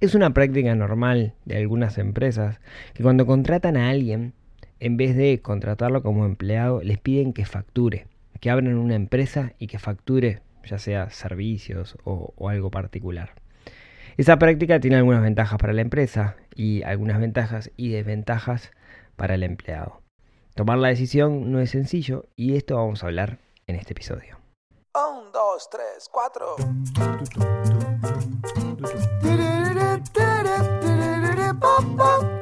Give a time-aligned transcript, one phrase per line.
[0.00, 2.60] Es una práctica normal de algunas empresas
[2.94, 4.34] que cuando contratan a alguien,
[4.80, 8.06] en vez de contratarlo como empleado, les piden que facture,
[8.40, 13.34] que abran una empresa y que facture ya sea servicios o, o algo particular.
[14.16, 18.72] Esa práctica tiene algunas ventajas para la empresa y algunas ventajas y desventajas
[19.16, 20.02] para el empleado.
[20.54, 24.38] Tomar la decisión no es sencillo y esto vamos a hablar en este episodio.
[24.94, 26.54] Un, dos, tres, cuatro.
[32.04, 32.33] Neurona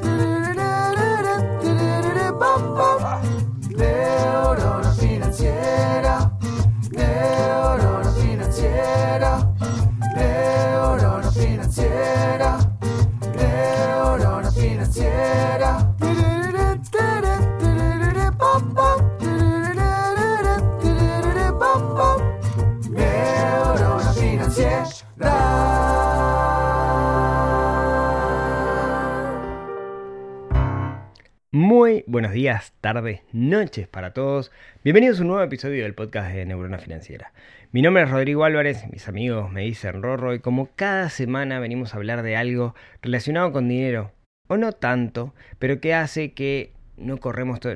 [32.82, 34.50] tardes, noches para todos.
[34.82, 37.32] Bienvenidos a un nuevo episodio del podcast de Neurona Financiera.
[37.70, 41.94] Mi nombre es Rodrigo Álvarez, mis amigos me dicen Rorro y como cada semana venimos
[41.94, 44.10] a hablar de algo relacionado con dinero,
[44.48, 47.20] o no tanto, pero que hace que no,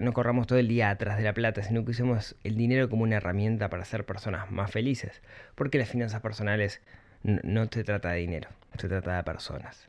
[0.01, 3.05] no corramos todo el día atrás de la plata, sino que usemos el dinero como
[3.05, 5.23] una herramienta para ser personas más felices,
[5.55, 6.83] porque las finanzas personales
[7.23, 9.89] no se trata de dinero, se trata de personas.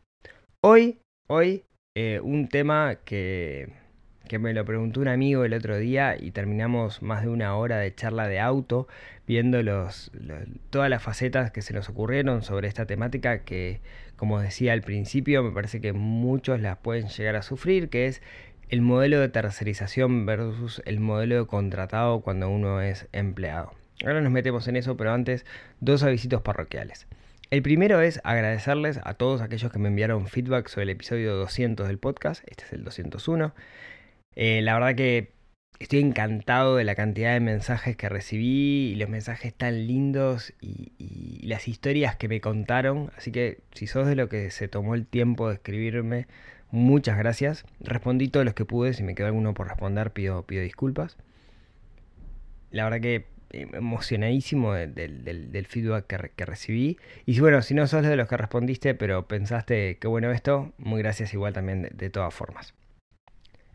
[0.64, 1.64] Hoy, hoy,
[1.98, 3.74] eh, un tema que,
[4.28, 7.78] que me lo preguntó un amigo el otro día y terminamos más de una hora
[7.78, 8.88] de charla de auto
[9.28, 10.12] viendo los,
[10.70, 13.82] todas las facetas que se nos ocurrieron sobre esta temática que,
[14.16, 18.22] como decía al principio, me parece que muchos las pueden llegar a sufrir, que es
[18.70, 23.74] el modelo de tercerización versus el modelo de contratado cuando uno es empleado.
[24.06, 25.46] Ahora nos metemos en eso, pero antes
[25.80, 27.08] dos avisitos parroquiales.
[27.50, 31.88] El primero es agradecerles a todos aquellos que me enviaron feedback sobre el episodio 200
[31.88, 33.54] del podcast, este es el 201.
[34.40, 35.34] Eh, la verdad que
[35.80, 40.94] estoy encantado de la cantidad de mensajes que recibí y los mensajes tan lindos y,
[41.48, 45.08] las historias que me contaron, así que si sos de lo que se tomó el
[45.08, 46.28] tiempo de escribirme,
[46.70, 47.66] Muchas gracias.
[47.80, 48.94] Respondí todos los que pude.
[48.94, 51.18] Si me quedó alguno por responder, pido, pido disculpas.
[52.72, 56.06] La verdad que emocionadísimo del, feedback
[56.36, 56.98] que, recibí.
[57.26, 61.02] Y bueno, si no sos de los que respondiste, pero pensaste que bueno esto, muy
[61.02, 62.74] gracias igual también de todas formas.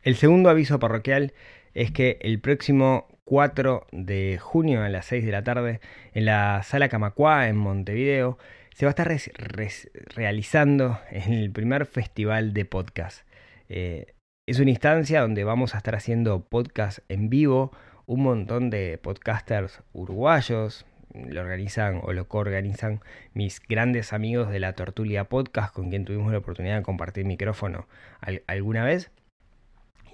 [0.03, 1.33] El segundo aviso parroquial
[1.75, 5.81] es que el próximo 4 de junio a las 6 de la tarde
[6.13, 8.37] en la sala Camacuá en Montevideo
[8.75, 9.71] se va a estar re re
[10.17, 13.25] realizando el primer festival de podcast.
[13.69, 14.07] Eh,
[14.49, 17.71] es una instancia donde vamos a estar haciendo podcast en vivo,
[18.07, 20.85] un montón de podcasters uruguayos,
[21.15, 23.01] lo organizan o lo coorganizan
[23.35, 27.87] mis grandes amigos de la Tortulia Podcast, con quien tuvimos la oportunidad de compartir micrófono
[28.21, 29.13] al alguna vez.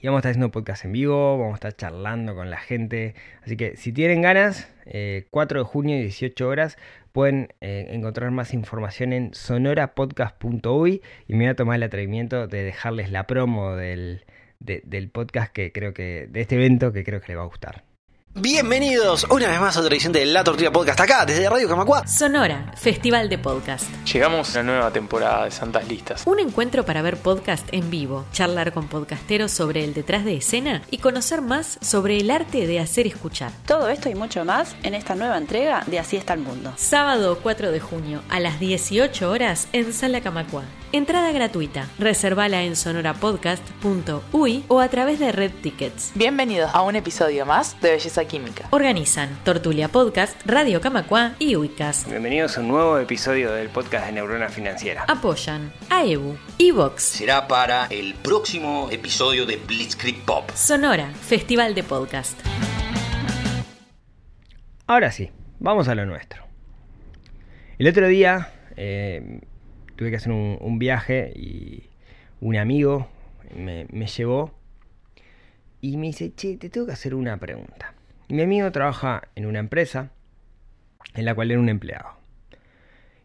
[0.01, 3.17] Y vamos a estar haciendo podcast en vivo, vamos a estar charlando con la gente.
[3.43, 6.79] Así que si tienen ganas, eh, 4 de junio, 18 horas,
[7.11, 12.63] pueden eh, encontrar más información en sonorapodcast.uy y me voy a tomar el atrevimiento de
[12.63, 14.25] dejarles la promo del,
[14.61, 17.47] de, del podcast que creo que, de este evento que creo que les va a
[17.47, 17.88] gustar.
[18.35, 22.07] Bienvenidos una vez más a otra edición de La Tortilla Podcast acá, desde Radio Camacua.
[22.07, 23.85] Sonora, Festival de Podcast.
[24.07, 26.23] Llegamos a una nueva temporada de Santas Listas.
[26.25, 30.83] Un encuentro para ver podcast en vivo, charlar con podcasteros sobre el detrás de escena
[30.91, 33.51] y conocer más sobre el arte de hacer escuchar.
[33.67, 36.73] Todo esto y mucho más en esta nueva entrega de Así está el mundo.
[36.77, 40.63] Sábado 4 de junio a las 18 horas en Sala Camacua.
[40.91, 41.87] Entrada gratuita.
[41.99, 46.13] Reservala en sonorapodcast.uy o a través de Red Tickets.
[46.15, 48.69] Bienvenidos a un episodio más de Belleza Química.
[48.71, 52.09] Organizan Tortulia Podcast, Radio Camacua y Uicast.
[52.09, 55.05] Bienvenidos a un nuevo episodio del podcast de Neurona Financiera.
[55.09, 57.03] Apoyan AEBU y Vox.
[57.03, 60.51] Será para el próximo episodio de Blitzkrieg Pop.
[60.55, 62.41] Sonora, Festival de Podcast.
[64.87, 66.45] Ahora sí, vamos a lo nuestro.
[67.79, 69.43] El otro día eh,
[69.99, 71.91] tuve que hacer un, viaje y
[72.41, 73.09] un amigo
[73.53, 74.55] me, me llevó
[75.81, 77.95] y me dice, che, te tengo que hacer una pregunta.
[78.29, 80.13] Mi amigo trabaja en una empresa
[81.15, 82.11] en la cual era un empleado.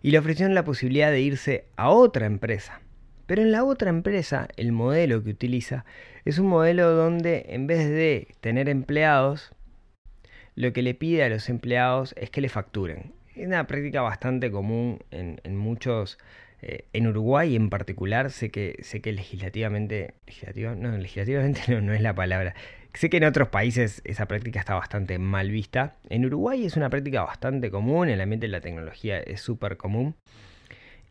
[0.02, 2.82] Y le ofrecieron la posibilidad de irse a otra empresa.
[3.28, 5.86] Pero en la otra empresa, el modelo que utiliza
[6.26, 9.54] es un modelo donde en vez de tener empleados,
[10.56, 13.14] lo que le pide a los empleados es que le facturen.
[13.36, 16.18] Es una práctica bastante común en, en muchos
[16.64, 22.02] eh, en Uruguay en particular sé que sé que legislativamente legislativa, no legislativamente no, es
[22.02, 22.56] la palabra
[22.94, 26.90] sé que en otros países esa práctica está bastante mal vista en Uruguay es una
[26.90, 30.16] práctica bastante común en el ambiente de la tecnología es súper común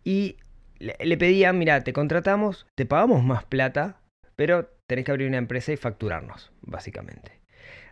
[0.04, 0.36] y
[0.78, 4.00] le, le pedían, mira, te contratamos, te pagamos más plata,
[4.34, 7.40] pero tenés que abrir una empresa y facturarnos, básicamente.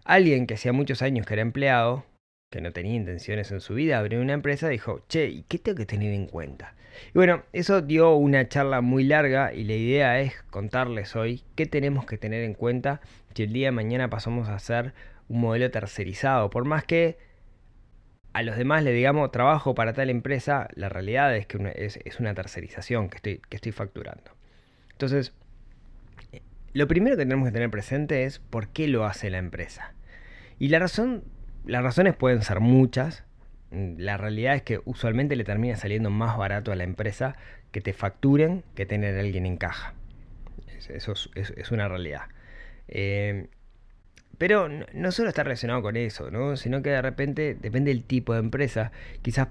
[0.04, 2.04] Alguien que hacía muchos años que era empleado,
[2.50, 5.58] que no tenía intenciones en su vida de abrir una empresa, dijo, che, ¿y qué
[5.58, 6.74] tengo que tener en cuenta?
[7.08, 11.66] Y bueno, eso dio una charla muy larga y la idea es contarles hoy qué
[11.66, 13.00] tenemos que tener en cuenta
[13.34, 14.92] si el día de mañana pasamos a ser
[15.28, 16.50] un modelo tercerizado.
[16.50, 17.18] Por más que
[18.32, 22.20] a los demás le digamos trabajo para tal empresa, la realidad es que es, es
[22.20, 24.32] una tercerización que estoy, que estoy facturando.
[24.92, 25.32] Entonces,
[26.72, 29.94] lo primero que tenemos que tener presente es por qué lo hace la empresa.
[30.58, 31.24] Y la razón,
[31.64, 33.24] las razones pueden ser muchas.
[33.70, 37.36] Mm, La realidad es que usualmente le termina saliendo más barato a la empresa
[37.72, 39.94] que te facturen que tener a alguien en caja.
[40.76, 42.22] Es- Eso es, una realidad.
[42.88, 43.46] Eh,
[44.38, 46.56] pero no, no solo está relacionado con eso, ¿no?
[46.56, 48.90] Sino que de repente depende del tipo de empresa.
[49.22, 49.48] Quizás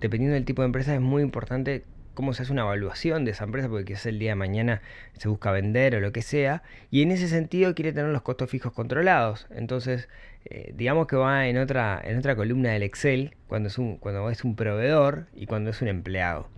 [0.00, 1.84] dependiendo del tipo de empresa es muy importante
[2.16, 4.82] cómo se hace una evaluación de esa empresa, porque quizás el día de mañana
[5.16, 8.50] se busca vender o lo que sea, y en ese sentido quiere tener los costos
[8.50, 9.46] fijos controlados.
[9.50, 10.08] Entonces,
[10.46, 14.28] eh, digamos que va en otra, en otra columna del Excel cuando es, un, cuando
[14.30, 16.48] es un proveedor y cuando es un empleado.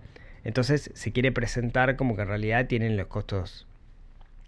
[0.43, 3.67] Entonces se quiere presentar como que en realidad tienen los costos,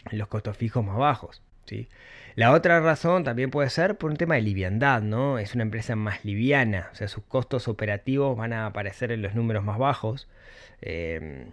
[0.10, 1.44] los costos fijos más bajos.
[2.36, 5.38] La otra razón también puede ser por un tema de liviandad, ¿no?
[5.40, 9.36] Es una empresa más liviana, o sea, sus costos operativos van a aparecer en los
[9.36, 10.28] números más bajos.
[10.82, 11.48] eh,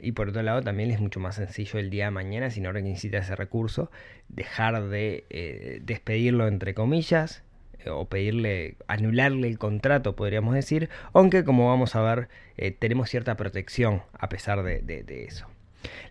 [0.00, 2.72] y por otro lado, también es mucho más sencillo el día de mañana, si no
[2.72, 3.90] necesita ese recurso,
[4.28, 7.42] dejar de eh, despedirlo, entre comillas,
[7.84, 13.10] eh, o pedirle, anularle el contrato, podríamos decir, aunque como vamos a ver, eh, tenemos
[13.10, 15.48] cierta protección a pesar de- de eso.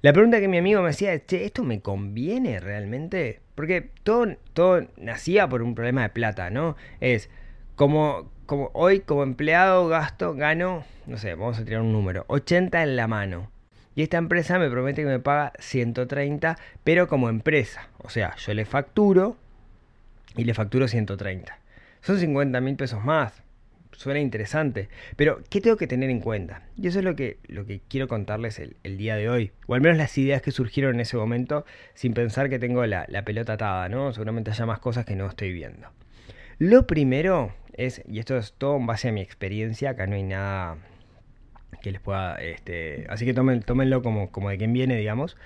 [0.02, 3.42] La pregunta que mi amigo me hacía es, che, ¿esto me conviene realmente?
[3.56, 6.76] Porque todo, todo nacía por un problema de plata, ¿no?
[7.00, 7.30] Es,
[7.76, 12.84] como, como hoy como empleado gasto, gano, no sé, vamos a tirar un número, 80
[12.84, 13.52] en la mano.
[13.96, 17.90] Y esta empresa me promete que me paga 130, pero como empresa.
[17.98, 19.38] O sea, yo le facturo
[20.36, 21.58] y le facturo 130.
[22.02, 23.42] Son 50 mil pesos más.
[23.98, 24.90] Suena interesante.
[25.16, 26.62] Pero, ¿qué tengo que tener en cuenta?
[26.78, 29.54] Y eso es lo que, lo que quiero contarles el, día de hoy.
[29.66, 31.66] O al menos las ideas que surgieron en ese momento,
[31.96, 34.14] sin pensar que tengo la, la pelota atada, ¿no?
[34.14, 35.88] Seguramente haya más cosas que no estoy viendo.
[36.60, 40.22] Lo primero es, y esto es todo en base a mi experiencia, acá no hay
[40.22, 40.78] nada
[41.82, 45.38] que les pueda, este, así que tomen, tómenlo como, como de quien viene, digamos.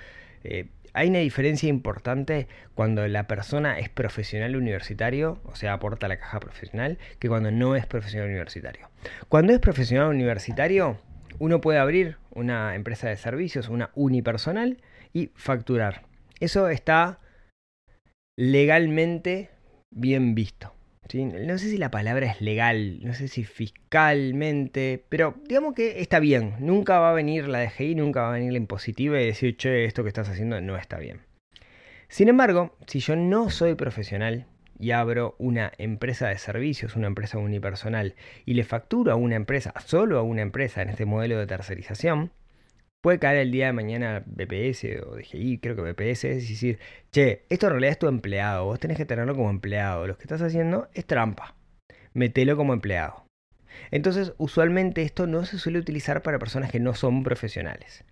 [0.43, 6.17] Eh, hay una diferencia importante cuando la persona es profesional universitario, o sea, aporta la
[6.17, 8.89] caja profesional, que cuando no es profesional universitario.
[9.29, 10.99] Cuando es profesional universitario,
[11.39, 14.77] uno puede abrir una empresa de servicios, una unipersonal,
[15.13, 16.03] y facturar.
[16.39, 17.19] Eso está
[18.37, 19.49] legalmente
[19.91, 20.73] bien visto.
[21.13, 26.19] No sé si la palabra es legal, no sé si fiscalmente, pero digamos que está
[26.19, 26.55] bien.
[26.59, 29.85] Nunca va a venir la DGI, nunca va a venir la impositiva y decir, che,
[29.85, 31.21] esto que estás haciendo no está bien.
[32.07, 34.47] Sin embargo, si yo no soy profesional
[34.79, 38.15] y abro una empresa de servicios, una empresa unipersonal,
[38.45, 42.31] y le facturo a una empresa, solo a una empresa en este modelo de tercerización,
[43.01, 46.79] puede caer el día de mañana BPS o DGI, creo que BPS, es decir,
[47.11, 50.23] che, esto en realidad es tu empleado, vos tenés que tenerlo como empleado, lo que
[50.23, 51.55] estás haciendo es trampa,
[52.13, 53.25] metelo como empleado.
[53.89, 58.03] Entonces, usualmente esto no se suele utilizar para personas que no son profesionales.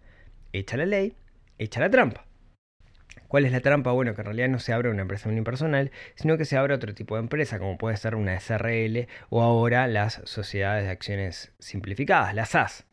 [0.53, 1.15] Echa la ley,
[1.57, 2.25] echa la trampa.
[3.27, 3.91] ¿Cuál es la trampa?
[3.91, 6.95] Bueno, que en realidad no se abre una empresa unipersonal, sino que se abre otro
[6.95, 12.33] tipo de empresa, como puede ser una SRL o ahora las sociedades de acciones simplificadas,
[12.33, 12.87] las SAS.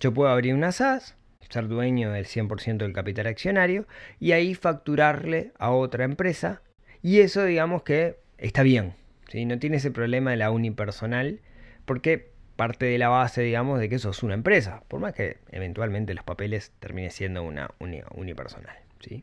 [0.00, 1.15] Yo puedo abrir una SAS,
[1.48, 3.86] ser dueño del 100% del capital accionario
[4.20, 6.62] y ahí facturarle a otra empresa
[7.02, 8.94] y eso digamos que está bien,
[9.28, 9.44] ¿sí?
[9.44, 11.40] no tiene ese problema de la unipersonal
[11.84, 15.36] porque parte de la base digamos de que eso es una empresa, por más que
[15.50, 18.76] eventualmente los papeles termine siendo una uni- unipersonal.
[19.00, 19.22] ¿sí?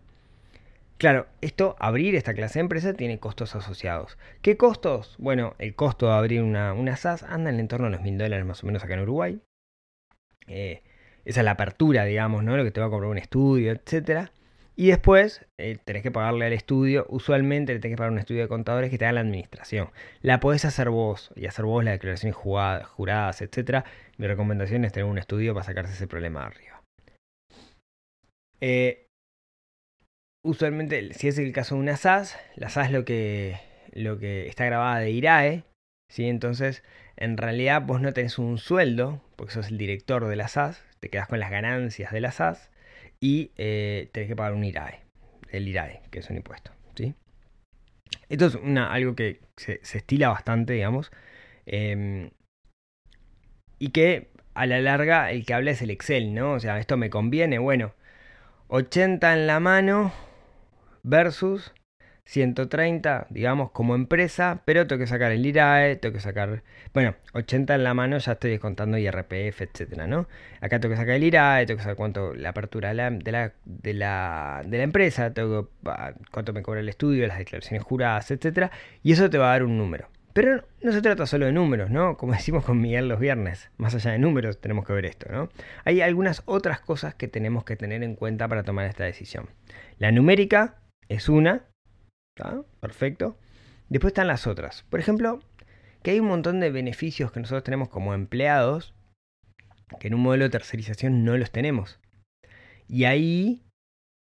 [1.00, 4.18] Claro, esto, abrir esta clase de empresa tiene costos asociados.
[4.42, 5.16] ¿Qué costos?
[5.18, 8.18] Bueno, el costo de abrir una, una SAS anda en el entorno de los mil
[8.18, 9.42] dólares más o menos acá en Uruguay.
[10.48, 10.82] Eh,
[11.26, 12.58] esa es la apertura, digamos, ¿no?
[12.58, 14.32] Lo que te va a cobrar un estudio, etcétera.
[14.76, 18.42] Y después eh, tenés que pagarle al estudio, usualmente le tenés que pagar un estudio
[18.42, 19.90] de contadores que te haga la administración.
[20.22, 23.86] La podés hacer vos y hacer vos las declaraciones jugada- juradas, etcétera.
[24.18, 26.82] Mi recomendación es tener un estudio para sacarse ese problema de arriba.
[28.62, 29.08] Eh,
[30.44, 33.60] usualmente, si es el caso de una SAS, la SAS lo que,
[33.92, 35.64] lo que está grabada de IRAE,
[36.10, 36.28] ¿sí?
[36.28, 36.84] Entonces,
[37.16, 41.10] en realidad vos no tenés un sueldo, porque sos el director de la SAS, te
[41.10, 42.72] quedás con las ganancias de la SAS
[43.20, 45.02] y eh, tenés que pagar un IRAE,
[45.50, 47.14] el IRAE, que es un impuesto, ¿sí?
[48.30, 51.12] Esto es una, algo que se, estila bastante, digamos,
[51.66, 52.32] eh,
[53.80, 56.54] y que a la larga el que habla es el Excel, ¿no?
[56.54, 57.94] O sea, esto me conviene, bueno,
[58.70, 60.14] 80 en la mano
[61.04, 61.74] versus
[62.26, 66.64] 130, digamos, como empresa, pero tengo que sacar el IRAE, tengo que sacar,
[66.94, 70.28] bueno, 80 en la mano ya estoy descontando IRPF, etcétera, ¿no?
[70.62, 73.32] Acá tengo que sacar el IRAE, tengo que saber cuánto la apertura de la, de
[73.32, 75.70] la, de la, de la empresa, tengo que,
[76.32, 78.72] cuánto me cobra el estudio, las declaraciones juradas, etcétera,
[79.04, 80.08] y eso te va a dar un número.
[80.34, 82.18] Pero no se trata solo de números, ¿no?
[82.18, 85.50] Como decimos con Miguel los viernes, más allá de números tenemos que ver esto, ¿no?
[85.86, 89.50] Hay algunas otras cosas que tenemos que tener en cuenta para tomar esta decisión.
[90.00, 90.78] La numérica
[91.10, 91.64] es una,
[92.80, 93.38] Perfecto.
[93.90, 94.84] Después están las otras.
[94.90, 95.40] Por ejemplo,
[96.02, 98.94] que hay un montón de beneficios que nosotros tenemos como empleados
[100.00, 102.00] que en un modelo de tercerización no los tenemos.
[102.88, 103.62] Y ahí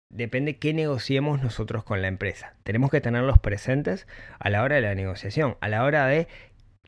[0.09, 2.55] depende qué negociemos nosotros con la empresa.
[2.63, 4.07] Tenemos que tenerlos presentes
[4.39, 6.27] a la hora de la negociación, a la hora de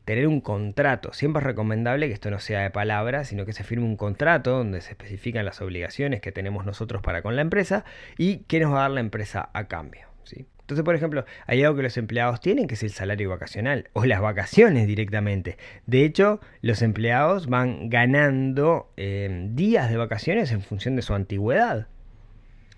[0.04, 1.12] tener un contrato.
[1.14, 4.50] Siempre es recomendable que esto no sea de palabra, sino que se firme un contrato
[4.50, 7.84] donde se especifican las obligaciones que tenemos nosotros para con la empresa
[8.18, 10.06] y qué nos va a dar la empresa a cambio.
[10.24, 10.46] ¿sí?
[10.64, 14.06] Entonces, por ejemplo, hay algo que los empleados tienen, que es el salario vacacional o
[14.06, 15.58] las vacaciones directamente.
[15.84, 21.86] De hecho, los empleados van ganando eh, días de vacaciones en función de su antigüedad.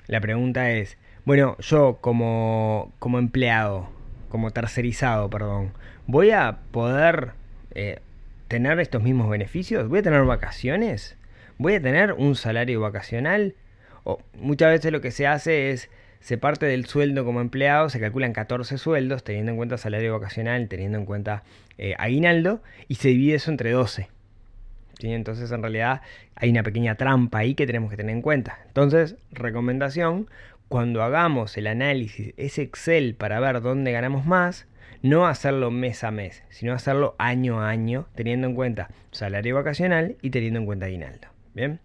[0.08, 3.88] La pregunta es, bueno, yo como, como empleado,
[4.30, 5.72] como tercerizado, perdón,
[6.08, 7.34] ¿voy a poder
[7.72, 8.00] eh,
[8.48, 9.88] tener estos mismos beneficios?
[9.88, 11.16] ¿Voy a tener vacaciones?
[11.56, 13.54] ¿Voy a tener un salario vacacional?
[14.02, 15.88] O muchas veces lo que se hace es
[16.20, 20.68] se parte del sueldo como empleado, se calculan 14 sueldos, teniendo en cuenta salario vacacional,
[20.68, 21.42] teniendo en cuenta
[21.78, 24.08] eh, aguinaldo, y se divide eso entre 12.
[24.98, 25.12] ¿Sí?
[25.12, 26.00] Entonces, en realidad,
[26.34, 28.58] hay una pequeña trampa ahí que tenemos que tener en cuenta.
[28.66, 30.28] Entonces, recomendación,
[30.68, 34.66] cuando hagamos el análisis, ese Excel para ver dónde ganamos más,
[35.02, 40.16] no hacerlo mes a mes, sino hacerlo año a año, teniendo en cuenta salario vacacional
[40.22, 41.28] y teniendo en cuenta aguinaldo.
[41.54, 41.80] ¿Bien?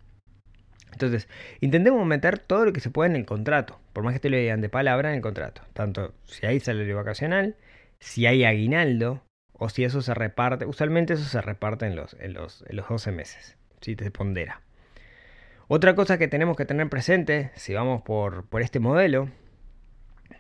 [0.92, 1.28] Entonces,
[1.62, 4.38] intentemos meter todo lo que se pueda en el contrato, por más que te lo
[4.38, 5.62] digan de palabra en el contrato.
[5.74, 7.56] Tanto si hay salario vacacional,
[8.00, 9.24] si hay aguinaldo,
[9.64, 10.66] o si eso se reparte.
[10.66, 14.62] Usualmente eso se reparte en los, en los, en los 12 meses, si te pondera.
[15.68, 19.30] Otra cosa que tenemos que tener presente, si vamos por, por este modelo,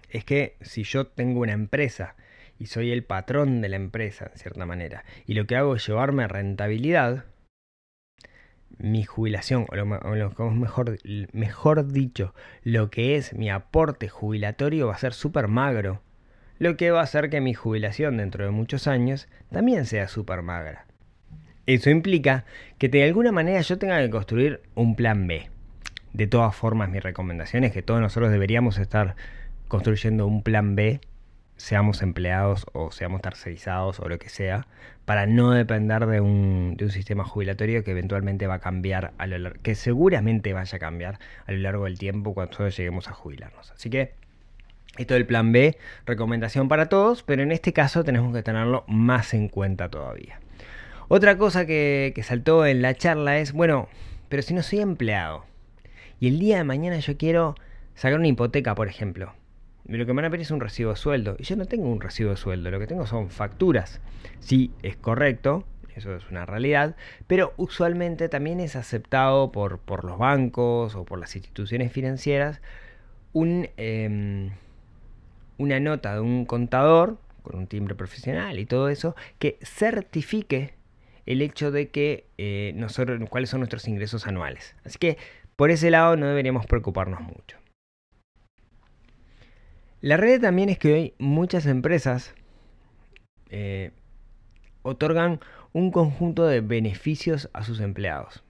[0.09, 2.15] es que si yo tengo una empresa
[2.57, 5.85] y soy el patrón de la empresa, en cierta manera, y lo que hago es
[5.85, 7.25] llevarme rentabilidad,
[8.77, 10.97] mi jubilación, o lo, mejor,
[11.33, 16.01] mejor dicho, lo que es mi aporte jubilatorio va a ser súper magro,
[16.59, 20.41] lo que va a hacer que mi jubilación dentro de muchos años también sea súper
[20.41, 20.85] magra.
[21.65, 22.45] Eso implica
[22.77, 25.49] que de alguna manera yo tenga que construir un plan B.
[26.13, 29.15] De todas formas, mi recomendación es que todos nosotros deberíamos estar
[29.67, 30.99] construyendo un plan B
[31.61, 34.65] seamos empleados o seamos tercerizados o lo que sea,
[35.05, 39.27] para no depender de un, de un sistema jubilatorio que eventualmente va a cambiar, a
[39.27, 43.71] lo, que seguramente vaya a cambiar a lo largo del tiempo cuando lleguemos a jubilarnos.
[43.71, 44.13] Así que
[44.97, 49.33] esto del plan B, recomendación para todos, pero en este caso tenemos que tenerlo más
[49.33, 50.39] en cuenta todavía.
[51.09, 53.87] Otra cosa que, que saltó en la charla es, bueno,
[54.29, 55.45] pero si no soy empleado
[56.19, 57.55] y el día de mañana yo quiero
[57.93, 59.33] sacar una hipoteca, por ejemplo,
[59.97, 61.35] lo que me van a pedir es un recibo de sueldo.
[61.39, 64.01] Y yo no tengo un recibo de sueldo, lo que tengo son facturas.
[64.39, 66.95] Sí, es correcto, eso es una realidad,
[67.27, 72.61] pero usualmente también es aceptado por, los bancos o por las instituciones financieras
[73.33, 74.49] eh,
[75.57, 80.73] una nota de un contador con un timbre profesional y todo eso que certifique
[81.25, 82.75] el hecho de que eh,
[83.29, 84.75] cuáles son nuestros ingresos anuales.
[84.83, 85.17] Así que
[85.55, 87.60] por ese lado no deberíamos preocuparnos mucho.
[90.01, 92.33] La realidad también es que hoy muchas empresas
[93.51, 93.91] eh,
[94.81, 95.39] otorgan
[95.73, 98.43] un conjunto de beneficios a sus empleados.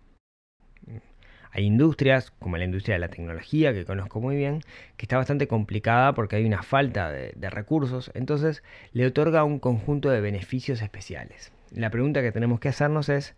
[1.51, 4.61] Hay industrias, como la industria de la tecnología, que conozco muy bien,
[4.95, 9.59] que está bastante complicada porque hay una falta de, de recursos, entonces le otorga un
[9.59, 11.51] conjunto de beneficios especiales.
[11.71, 13.35] La pregunta que tenemos que hacernos es,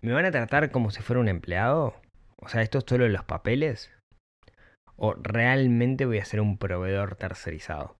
[0.00, 1.94] ¿me van a tratar como si fuera un empleado?
[2.36, 3.90] O sea, ¿esto es solo los papeles?
[4.98, 7.96] O realmente voy a ser un proveedor tercerizado.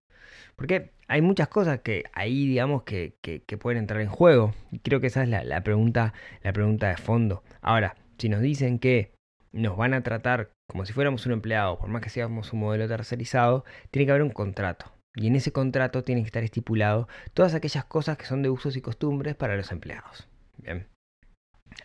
[0.56, 4.52] Porque hay muchas cosas que ahí digamos que, que, pueden entrar en juego.
[4.72, 6.12] Y creo que esa es la, la, pregunta,
[6.42, 7.42] la pregunta de fondo.
[7.62, 9.14] Ahora, si nos dicen que
[9.52, 12.86] nos van a tratar como si fuéramos un empleado, por más que seamos un modelo
[12.88, 14.92] tercerizado, tiene que haber un contrato.
[15.14, 18.76] Y en ese contrato tiene que estar estipulado todas aquellas cosas que son de usos
[18.76, 20.28] y costumbres para los empleados.
[20.58, 20.86] Bien.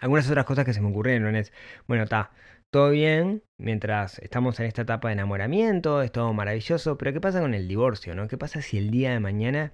[0.02, 1.54] Algunas otras cosas que se me ocurrieron es,
[1.88, 2.32] bueno, está,
[2.74, 7.40] todo bien mientras estamos en esta etapa de enamoramiento, es todo maravilloso, pero ¿qué pasa
[7.40, 8.16] con el divorcio?
[8.16, 8.28] ¿no?
[8.28, 9.72] ¿Qué pasa si el día de mañana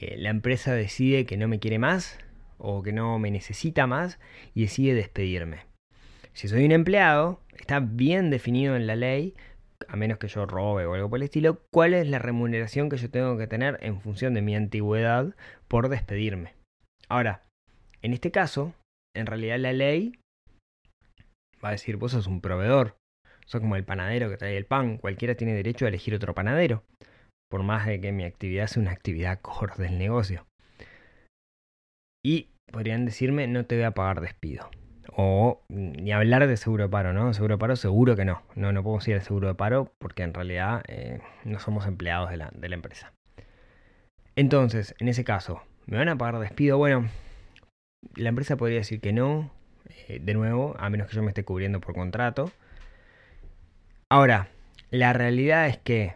[0.00, 2.18] eh, la empresa decide que no me quiere más
[2.56, 4.18] o que no me necesita más
[4.54, 5.66] y decide despedirme.
[6.32, 9.34] Si soy un empleado, está bien definido en la ley,
[9.88, 12.96] a menos que yo robe o algo por el estilo, cuál es la remuneración que
[12.96, 15.34] yo tengo que tener en función de mi antigüedad
[15.68, 16.54] por despedirme.
[17.08, 17.42] Ahora,
[18.00, 18.72] en este caso,
[19.14, 20.14] en realidad la ley
[21.62, 22.96] va a decir, vos sos un proveedor,
[23.46, 26.84] sos como el panadero que trae el pan, cualquiera tiene derecho a elegir otro panadero,
[27.50, 30.46] por más de que mi actividad sea una actividad core del negocio.
[32.24, 34.70] Y podrían decirme, no te voy a pagar despido.
[35.16, 37.34] O ni hablar de seguro de paro, ¿no?
[37.34, 38.42] Seguro de paro seguro que no.
[38.54, 42.30] No, no podemos ir al seguro de paro porque en realidad eh, no somos empleados
[42.30, 43.12] de la, de la empresa.
[44.36, 46.78] Entonces, en ese caso, ¿me van a pagar despido?
[46.78, 47.08] Bueno,
[48.14, 49.50] la empresa podría decir que no,
[50.08, 52.50] eh, de nuevo, a menos que yo me esté cubriendo por contrato.
[54.08, 54.48] Ahora,
[54.90, 56.14] la realidad es que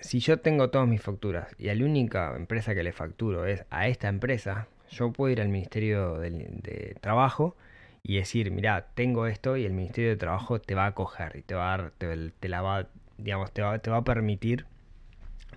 [0.00, 3.64] si yo tengo todas mis facturas y a la única empresa que le facturo es
[3.70, 7.56] a esta empresa, yo puedo ir al Ministerio de, Trabajo
[8.02, 11.42] y decir, mira, tengo esto y el Ministerio de Trabajo te va a acoger y
[11.42, 12.88] te va a dar,
[13.18, 14.66] digamos, te va, te va a permitir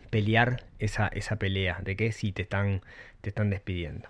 [0.09, 2.81] pelear esa, esa pelea de que si te están,
[3.21, 4.09] te están despidiendo.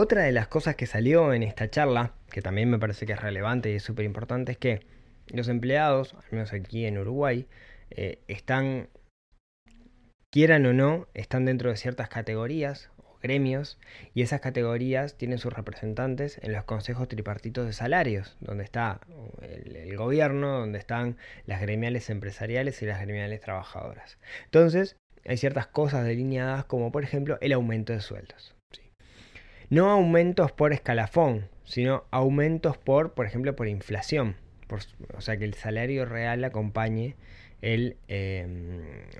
[0.00, 3.20] Otra de las cosas que salió en esta charla, que también me parece que es
[3.20, 4.86] relevante y es súper importante, es que
[5.26, 7.48] los empleados, al menos aquí en Uruguay,
[7.90, 8.90] eh, están,
[10.30, 13.80] quieran o no, están dentro de ciertas categorías o gremios
[14.14, 19.00] y esas categorías tienen sus representantes en los consejos tripartitos de salarios, donde está
[19.42, 24.16] el, el gobierno, donde están las gremiales empresariales y las gremiales trabajadoras.
[24.44, 24.94] Entonces,
[25.26, 28.54] hay ciertas cosas delineadas como por ejemplo el aumento de sueldos.
[29.70, 34.36] No aumentos por escalafón, sino aumentos por, por ejemplo, por inflación.
[34.66, 34.80] Por,
[35.14, 37.16] o sea, que el salario real acompañe
[37.60, 38.46] el, eh,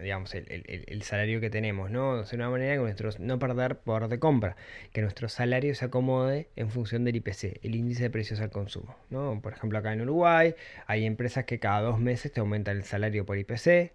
[0.00, 0.46] digamos, el,
[0.86, 2.22] el, salario que tenemos, ¿no?
[2.22, 4.56] De una manera que nuestros, no perder poder de compra,
[4.92, 8.96] que nuestro salario se acomode en función del IPC, el índice de precios al consumo,
[9.10, 9.40] ¿no?
[9.42, 10.54] Por ejemplo, acá en Uruguay
[10.86, 13.92] hay empresas que cada dos meses te aumentan el salario por IPC,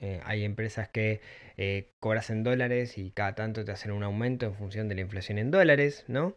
[0.00, 1.20] eh, hay empresas que
[1.56, 5.02] eh, cobras en dólares y cada tanto te hacen un aumento en función de la
[5.02, 6.34] inflación en dólares, ¿no?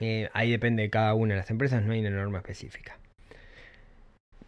[0.00, 2.98] Eh, ahí depende de cada una de las empresas, no hay una norma específica.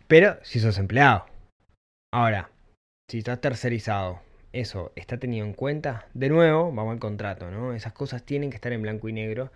[0.06, 1.26] Pero si sos empleado.
[2.12, 2.50] Ahora,
[3.10, 4.20] si estás tercerizado,
[4.52, 6.06] eso está tenido en cuenta.
[6.14, 7.74] De nuevo, vamos al contrato, ¿no?
[7.74, 9.50] Esas cosas tienen que estar en blanco y negro.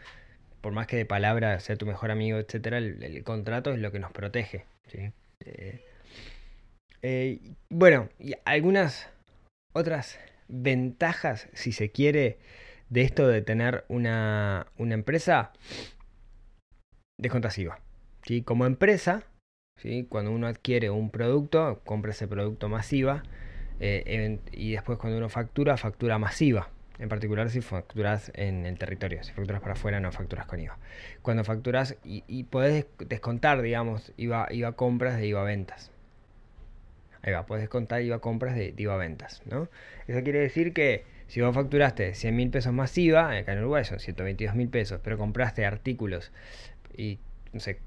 [0.61, 4.01] Por más que de palabra sea tu mejor amigo, etcétera, el, contrato es lo que
[4.01, 4.66] nos protege.
[4.88, 5.12] ¿sí?
[5.44, 5.88] Eh,
[7.02, 9.08] eh, bueno, y algunas
[9.72, 12.38] otras ventajas, si se quiere,
[12.88, 15.52] de esto de tener una, una empresa
[17.18, 17.80] descontasiva.
[18.22, 18.42] ¿sí?
[18.42, 19.24] Como empresa,
[19.76, 20.06] ¿sí?
[20.08, 23.22] cuando uno adquiere un producto, compra ese producto masiva
[23.80, 26.70] eh, y después cuando uno factura, factura masiva.
[26.98, 30.78] En particular si facturas en el territorio, si facturas para afuera no facturas con IVA.
[31.22, 35.92] Cuando facturas y, y podés descontar, digamos, IVA, IVA compras de IVA ventas.
[37.22, 39.68] Ahí va, puedes descontar IVA compras de, IVA ventas, ¿no?
[40.07, 43.85] Eso quiere decir que si vos facturaste 100 mil pesos más IVA, acá en Uruguay
[43.85, 46.33] son 122 mil pesos, pero compraste artículos
[46.96, 47.18] y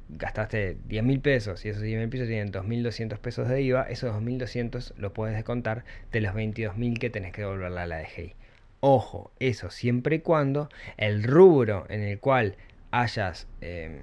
[0.10, 4.14] gastaste 10 mil pesos y esos 10 mil pesos tienen 2.200 pesos de IVA, esos
[4.16, 8.36] 2.200 los puedes descontar de los 22.000 que tenés que devolverle a la DGI.
[8.80, 12.56] Ojo, eso siempre y cuando el rubro en el cual
[12.90, 14.02] hayas eh,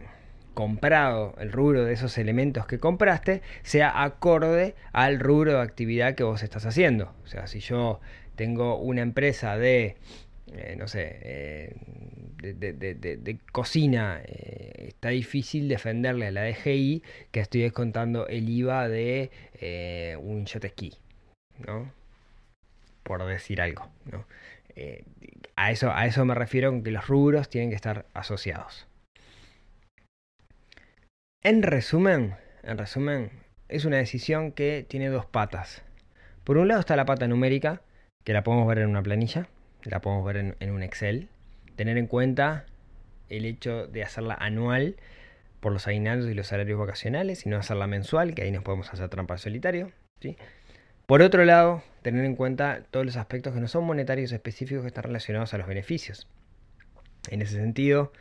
[0.59, 6.25] comprado, el rubro de esos elementos que compraste, sea acorde al rubro de actividad que
[6.25, 7.15] vos estás haciendo.
[7.23, 8.01] O sea, si yo
[8.35, 9.95] tengo una empresa de,
[10.49, 11.77] eh, no sé, eh,
[12.43, 19.31] de, cocina, eh, está difícil defenderle a la DGI que estoy descontando el IVA de
[20.21, 20.93] un jet ski,
[21.65, 21.93] ¿no?
[23.05, 24.27] Por decir algo, ¿no?
[25.55, 28.88] A, eso, a eso me refiero que los rubros tienen que estar asociados.
[31.45, 33.31] En resumen, en resumen,
[33.69, 35.85] es una decisión que tiene dos patas.
[36.43, 37.81] Por un lado está la pata numérica,
[38.25, 39.47] que la podemos ver en una planilla,
[39.85, 41.29] la podemos ver en, un Excel.
[41.77, 42.67] Tener en cuenta
[43.29, 44.97] el hecho de hacerla anual
[45.61, 48.93] por los aguinaldos y los salarios vacacionales y no hacerla mensual, que ahí nos podemos
[48.93, 49.93] hacer trampa solitario.
[50.21, 50.37] ¿sí?
[51.07, 54.89] Por otro lado, tener en cuenta todos los aspectos que no son monetarios específicos que
[54.89, 56.27] están relacionados a los beneficios.
[57.31, 58.13] En ese sentido,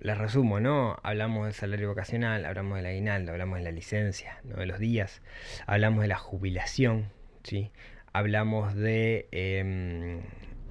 [0.00, 0.98] les resumo, ¿no?
[1.02, 4.56] Hablamos del salario vacacional, hablamos del aguinaldo, hablamos de la licencia, ¿no?
[4.56, 5.22] de los días,
[5.66, 7.10] hablamos de la jubilación,
[7.42, 7.70] ¿sí?
[8.12, 10.20] Hablamos de, eh,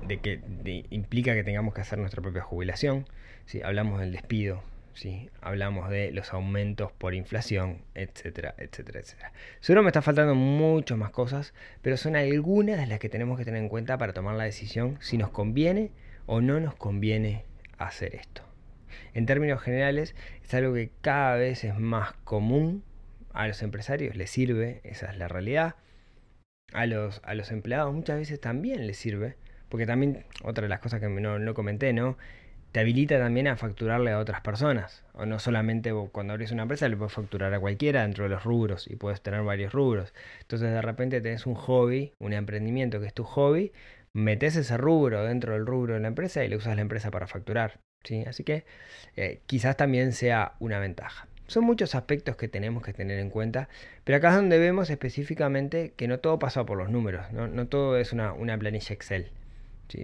[0.07, 0.41] de que
[0.89, 3.05] implica que tengamos que hacer nuestra propia jubilación,
[3.45, 3.61] ¿sí?
[3.61, 4.63] Hablamos del despido,
[4.93, 5.29] ¿sí?
[5.41, 9.33] Hablamos de los aumentos por inflación, etcétera, etcétera, etcétera.
[9.59, 13.45] Seguro me está faltando muchas más cosas, pero son algunas de las que tenemos que
[13.45, 15.91] tener en cuenta para tomar la decisión si nos conviene
[16.25, 17.43] o no nos conviene
[17.77, 18.47] hacer esto.
[19.13, 22.83] En términos generales, es algo que cada vez es más común
[23.33, 25.75] a los empresarios, les sirve, esa es la realidad.
[26.73, 29.37] A los, a los empleados muchas veces también les sirve,
[29.69, 32.17] porque también, otra de las cosas que no, no comenté, ¿no?
[32.71, 35.05] Te habilita también a facturarle a otras personas.
[35.13, 38.43] O no solamente cuando abres una empresa le puedes facturar a cualquiera dentro de los
[38.43, 40.13] rubros y puedes tener varios rubros.
[40.41, 43.71] Entonces de repente tenés un hobby, un emprendimiento que es tu hobby,
[44.13, 47.27] metes ese rubro dentro del rubro de la empresa y le usas la empresa para
[47.27, 47.79] facturar.
[48.03, 48.23] ¿Sí?
[48.27, 48.65] Así que
[49.15, 51.27] eh, quizás también sea una ventaja.
[51.47, 53.69] Son muchos aspectos que tenemos que tener en cuenta,
[54.03, 57.67] pero acá es donde vemos específicamente que no todo pasa por los números, no, no
[57.67, 59.31] todo es una, una planilla Excel,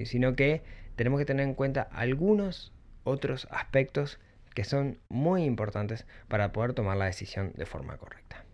[0.06, 0.62] sino que
[0.96, 2.72] tenemos que tener en cuenta algunos
[3.04, 4.20] otros aspectos
[4.54, 8.46] que son muy importantes para poder tomar la decisión de forma correcta.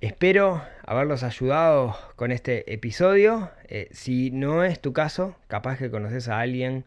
[0.00, 3.50] Espero haberlos ayudado con este episodio.
[3.68, 6.84] Eh, si no es tu caso, capaz que conoces a alguien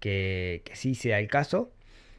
[0.00, 1.72] que, que sí sea el caso.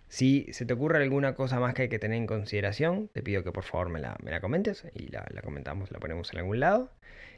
[0.08, 3.44] Si se te ocurre alguna cosa más que hay que tener en consideración, te pido
[3.44, 6.40] que por favor me la, me la comentes y la, la, comentamos, la ponemos en
[6.40, 6.92] algún lado.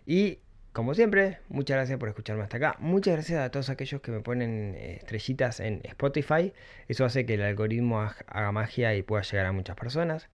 [0.06, 0.40] Y
[0.74, 2.76] como siempre, muchas gracias por escucharme hasta acá.
[2.80, 6.52] Muchas gracias a todos aquellos que me ponen eh, estrellitas en Spotify.
[6.88, 10.30] Eso hace que el algoritmo haga magia y pueda llegar a muchas personas.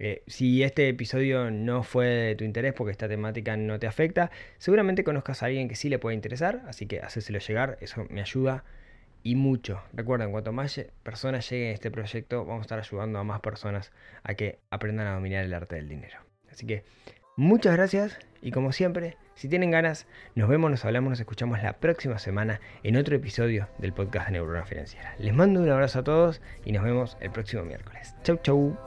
[0.00, 4.32] Eh, si este episodio no fue de tu interés porque esta temática no te afecta,
[4.58, 8.20] seguramente conozcas a alguien que sí le puede interesar, así que hacéselo llegar, eso me
[8.20, 8.64] ayuda
[9.26, 9.82] y mucho.
[9.92, 13.90] Recuerden, cuanto más personas lleguen a este proyecto, vamos a estar ayudando a más personas
[14.22, 16.20] a que aprendan a dominar el arte del dinero.
[16.48, 16.84] Así que
[17.36, 21.72] muchas gracias y como siempre, si tienen ganas, nos vemos, nos hablamos, nos escuchamos la
[21.72, 25.16] próxima semana en otro episodio del podcast de Neurona Financiera.
[25.18, 28.14] Les mando un abrazo a todos y nos vemos el próximo miércoles.
[28.22, 28.78] Chau, chau.